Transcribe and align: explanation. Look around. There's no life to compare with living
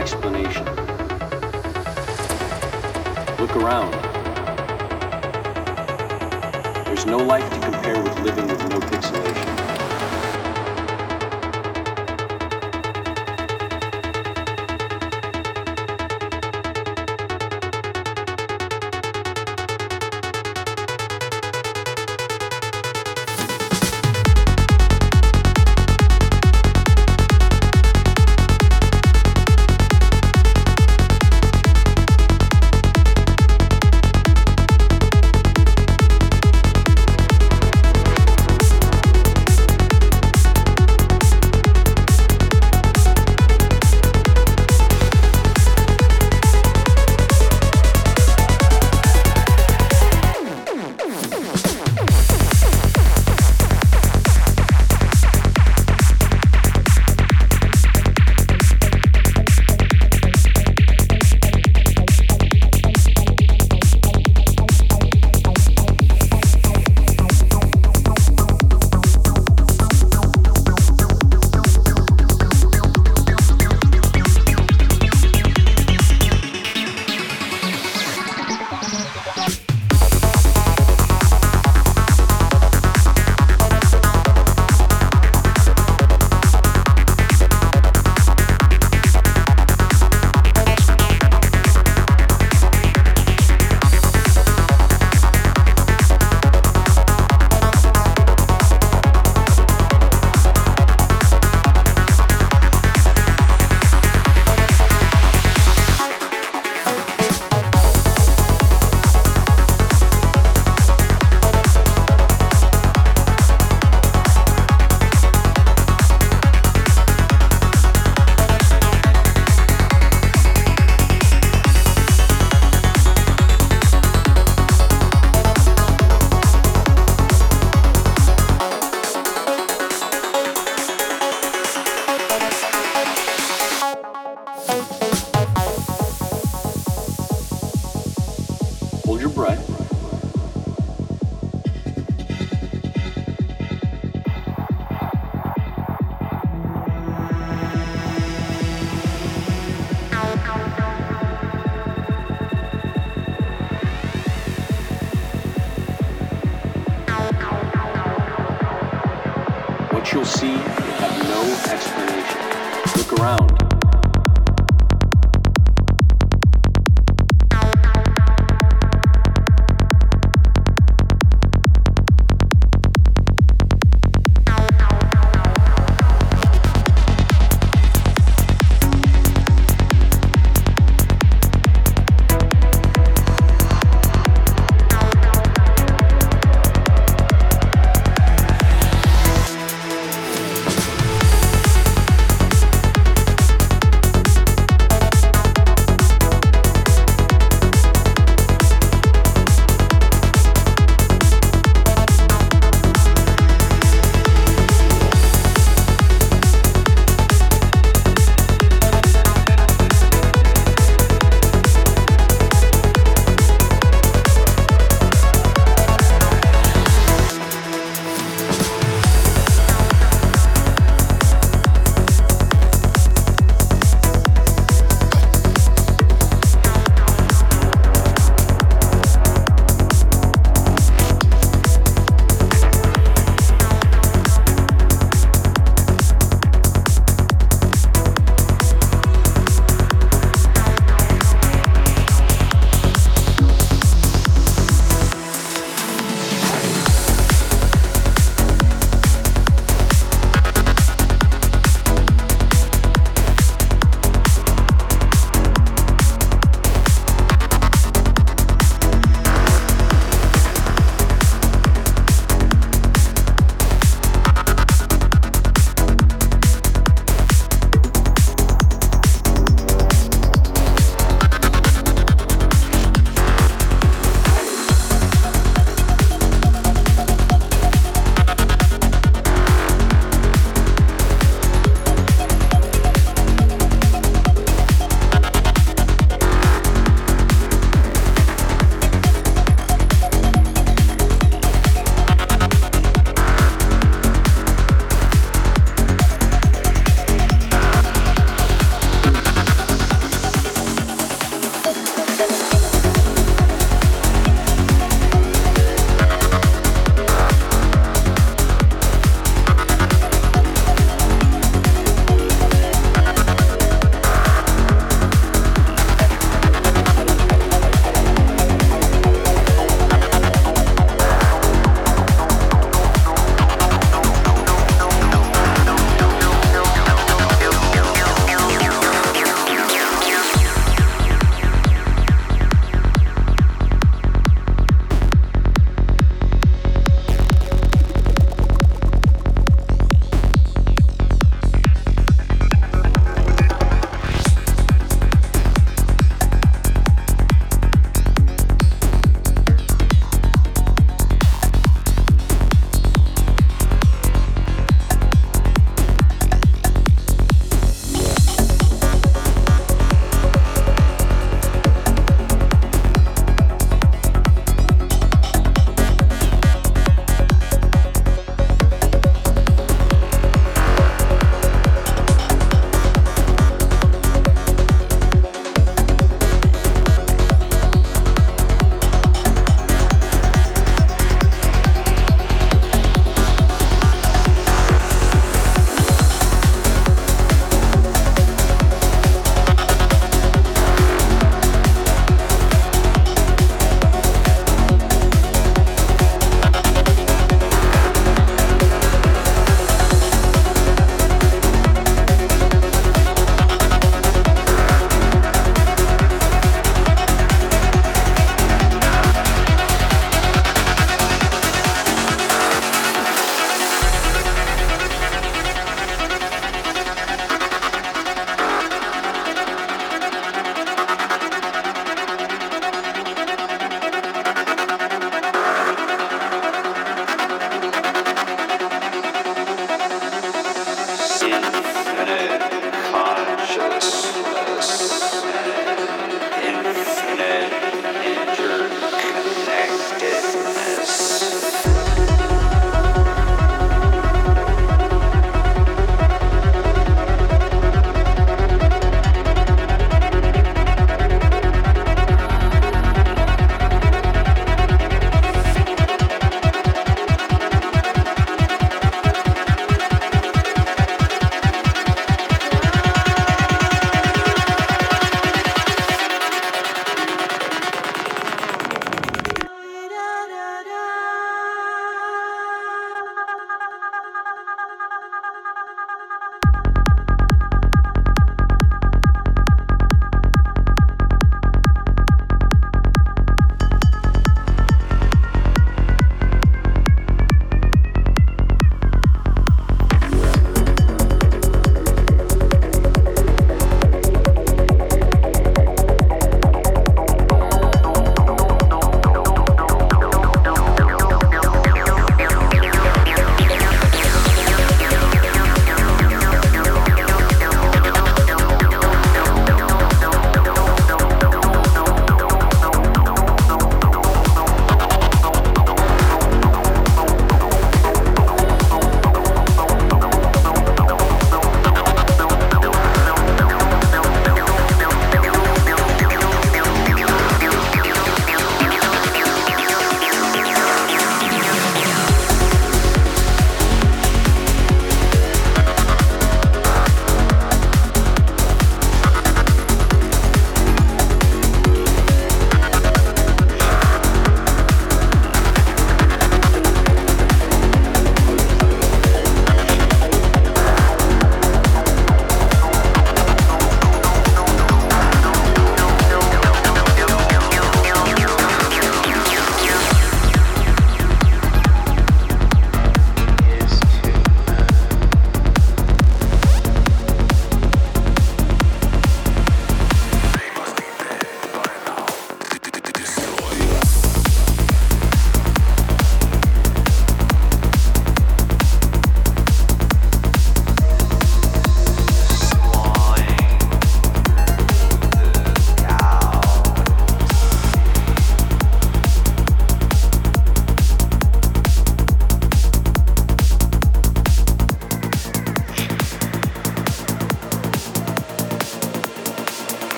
explanation. 0.00 0.64
Look 3.38 3.54
around. 3.54 3.92
There's 6.86 7.04
no 7.04 7.18
life 7.18 7.48
to 7.52 7.60
compare 7.60 8.02
with 8.02 8.18
living 8.20 8.49